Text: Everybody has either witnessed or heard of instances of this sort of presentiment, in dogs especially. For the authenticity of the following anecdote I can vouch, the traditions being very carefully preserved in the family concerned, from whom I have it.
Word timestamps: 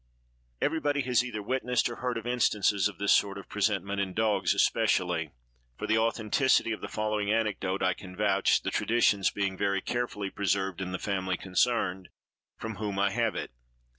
Everybody 0.63 1.01
has 1.01 1.23
either 1.23 1.43
witnessed 1.43 1.87
or 1.87 1.97
heard 1.97 2.17
of 2.17 2.25
instances 2.25 2.87
of 2.87 2.97
this 2.97 3.11
sort 3.11 3.37
of 3.37 3.47
presentiment, 3.47 4.01
in 4.01 4.15
dogs 4.15 4.55
especially. 4.55 5.29
For 5.77 5.85
the 5.85 5.99
authenticity 5.99 6.71
of 6.71 6.81
the 6.81 6.87
following 6.87 7.31
anecdote 7.31 7.83
I 7.83 7.93
can 7.93 8.15
vouch, 8.15 8.63
the 8.63 8.71
traditions 8.71 9.29
being 9.29 9.55
very 9.55 9.79
carefully 9.79 10.31
preserved 10.31 10.81
in 10.81 10.91
the 10.91 10.97
family 10.97 11.37
concerned, 11.37 12.09
from 12.57 12.77
whom 12.77 12.97
I 12.97 13.11
have 13.11 13.35
it. 13.35 13.51